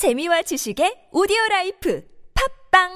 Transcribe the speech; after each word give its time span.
재미와 0.00 0.40
지식의 0.40 1.12
오디오 1.12 1.36
life 1.50 2.02
팟빵 2.72 2.88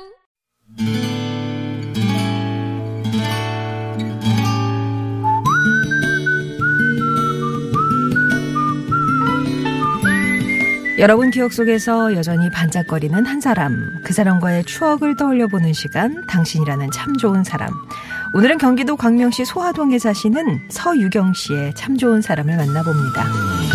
여러분 10.98 11.30
기억 11.30 11.52
속에서 11.52 12.14
여전히 12.14 12.48
반짝거리는 12.48 13.27
한 13.27 13.39
사람, 13.43 14.00
그 14.02 14.14
사람과의 14.14 14.64
추억을 14.64 15.14
떠올려 15.18 15.46
보는 15.46 15.75
시간, 15.75 16.27
당신이라는 16.27 16.91
참 16.91 17.14
좋은 17.18 17.45
사람. 17.45 17.68
오늘은 18.32 18.57
경기도 18.57 18.96
광명시 18.96 19.45
소하동에 19.45 19.98
사시는 19.98 20.71
서유경 20.71 21.34
씨의 21.34 21.75
참 21.75 21.98
좋은 21.98 22.23
사람을 22.23 22.57
만나봅니다. 22.57 23.73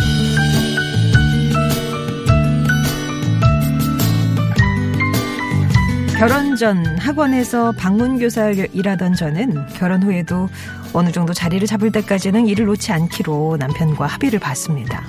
결혼 6.20 6.58
전 6.58 6.86
학원에서 6.98 7.72
방문교사를 7.72 8.68
일하던 8.74 9.14
저는 9.14 9.68
결혼 9.68 10.04
후에도 10.04 10.50
어느 10.92 11.12
정도 11.14 11.34
자리를 11.34 11.66
잡을 11.66 11.94
때까지는 11.94 12.46
일을 12.48 12.66
놓지 12.66 12.92
않기로 12.92 13.56
남편과 13.58 14.06
합의를 14.06 14.40
봤습니다. 14.40 15.02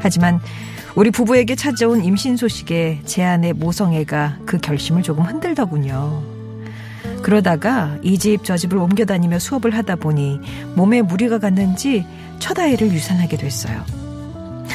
하지만 0.00 0.40
우리 0.94 1.10
부부에게 1.10 1.56
찾아온 1.56 2.02
임신 2.02 2.38
소식에 2.38 3.02
제 3.04 3.22
아내 3.22 3.52
모성애가 3.52 4.38
그 4.46 4.56
결심을 4.58 5.02
조금 5.02 5.24
흔들더군요. 5.24 6.22
그러다가 7.22 7.98
이 8.02 8.16
집 8.16 8.42
저 8.42 8.56
집을 8.56 8.78
옮겨 8.78 9.04
다니며 9.04 9.38
수업을 9.38 9.76
하다 9.76 9.96
보니 9.96 10.40
몸에 10.74 11.02
무리가 11.02 11.38
갔는지 11.38 12.06
첫 12.38 12.58
아이를 12.58 12.90
유산하게 12.90 13.36
됐어요. 13.36 13.84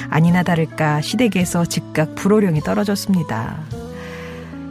아니나 0.10 0.44
다를까 0.44 1.02
시댁에서 1.02 1.66
즉각 1.66 2.14
불호령이 2.14 2.62
떨어졌습니다. 2.62 3.58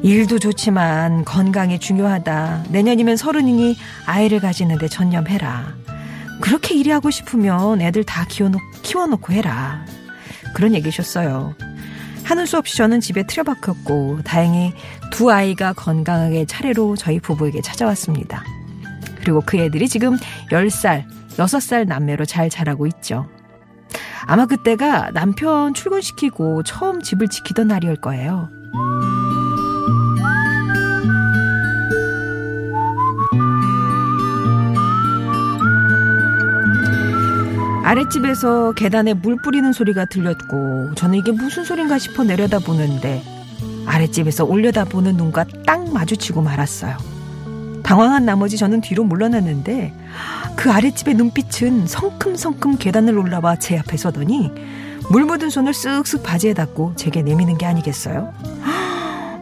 일도 0.04 0.38
좋지만 0.38 1.24
건강이 1.24 1.78
중요하다. 1.78 2.64
내년이면 2.68 3.16
서른이니 3.16 3.74
아이를 4.04 4.38
가지는데 4.38 4.86
전념해라. 4.86 5.74
그렇게 6.42 6.74
일이 6.74 6.90
하고 6.90 7.10
싶으면 7.10 7.80
애들 7.80 8.04
다 8.04 8.26
키워놓, 8.28 8.60
키워놓고 8.82 9.32
해라. 9.32 9.86
그런 10.54 10.74
얘기셨어요. 10.74 11.54
하는 12.22 12.44
수 12.44 12.58
없이 12.58 12.76
저는 12.76 13.00
집에 13.00 13.26
틀어박혔고 13.26 14.20
다행히 14.24 14.74
두 15.10 15.32
아이가 15.32 15.72
건강하게 15.72 16.44
차례로 16.44 16.96
저희 16.96 17.18
부부에게 17.18 17.62
찾아왔습니다. 17.62 18.44
그리고 19.22 19.40
그 19.46 19.56
애들이 19.56 19.88
지금 19.88 20.18
10살, 20.50 21.06
6살 21.38 21.86
남매로 21.86 22.26
잘 22.26 22.50
자라고 22.50 22.86
있죠. 22.88 23.26
아마 24.26 24.44
그때가 24.44 25.12
남편 25.14 25.72
출근시키고 25.72 26.62
처음 26.64 27.00
집을 27.00 27.28
지키던 27.28 27.68
날이올 27.68 27.96
거예요. 27.96 28.50
아랫집에서 37.84 38.72
계단에 38.72 39.12
물 39.12 39.36
뿌리는 39.36 39.70
소리가 39.70 40.06
들렸고 40.06 40.94
저는 40.94 41.18
이게 41.18 41.32
무슨 41.32 41.64
소린가 41.64 41.98
싶어 41.98 42.24
내려다보는데 42.24 43.22
아랫집에서 43.84 44.46
올려다보는 44.46 45.16
눈과 45.18 45.44
딱 45.66 45.92
마주치고 45.92 46.40
말았어요. 46.40 46.96
당황한 47.82 48.24
나머지 48.24 48.56
저는 48.56 48.80
뒤로 48.80 49.04
물러났는데 49.04 49.92
그 50.56 50.70
아랫집의 50.72 51.14
눈빛은 51.14 51.86
성큼성큼 51.86 52.78
계단을 52.78 53.18
올라와 53.18 53.56
제 53.56 53.76
앞에 53.78 53.98
서더니 53.98 54.50
물 55.10 55.24
묻은 55.26 55.50
손을 55.50 55.72
쓱쓱 55.72 56.22
바지에 56.22 56.54
닿고 56.54 56.94
제게 56.96 57.20
내미는 57.20 57.58
게 57.58 57.66
아니겠어요? 57.66 58.32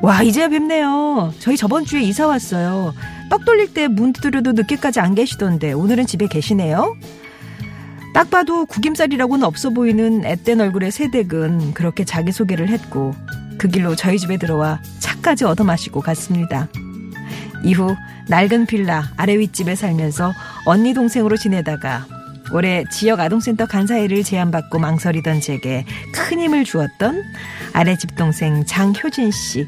와 0.02 0.22
이제야 0.24 0.48
뵙네요. 0.48 1.32
저희 1.38 1.56
저번 1.56 1.84
주에 1.84 2.00
이사 2.02 2.26
왔어요. 2.26 2.92
떡 3.30 3.44
돌릴 3.44 3.72
때 3.72 3.86
문 3.86 4.12
두드려도 4.12 4.50
늦게까지 4.52 4.98
안 4.98 5.14
계시던데 5.14 5.72
오늘은 5.74 6.06
집에 6.06 6.26
계시네요? 6.26 6.96
딱 8.14 8.30
봐도 8.30 8.66
구김살이라고는 8.66 9.44
없어 9.44 9.70
보이는 9.70 10.24
앳된 10.24 10.60
얼굴의 10.60 10.90
새댁은 10.90 11.74
그렇게 11.74 12.04
자기소개를 12.04 12.68
했고 12.68 13.14
그 13.58 13.68
길로 13.68 13.96
저희 13.96 14.18
집에 14.18 14.36
들어와 14.36 14.80
차까지 14.98 15.44
얻어 15.44 15.64
마시고 15.64 16.00
갔습니다. 16.00 16.68
이후 17.64 17.94
낡은 18.28 18.66
빌라 18.66 19.10
아래 19.16 19.38
윗집에 19.38 19.76
살면서 19.76 20.32
언니 20.66 20.94
동생으로 20.94 21.36
지내다가 21.36 22.06
올해 22.52 22.84
지역 22.90 23.20
아동센터 23.20 23.66
간사회를 23.66 24.24
제안받고 24.24 24.78
망설이던 24.78 25.40
제게 25.40 25.86
큰 26.12 26.40
힘을 26.40 26.64
주었던 26.64 27.22
아래 27.72 27.96
집 27.96 28.14
동생 28.16 28.64
장효진 28.66 29.30
씨. 29.30 29.66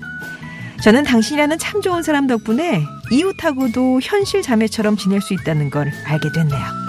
저는 0.83 1.05
당신이라는 1.05 1.59
참 1.59 1.81
좋은 1.81 2.03
사람 2.03 2.27
덕분에 2.27 2.83
이웃하고도 3.11 4.01
현실 4.03 4.43
자매처럼 4.43 4.99
지낼 4.99 5.23
수 5.23 5.33
있다는 5.33 5.71
걸 5.71 5.91
알게 6.05 6.31
됐네요. 6.33 6.84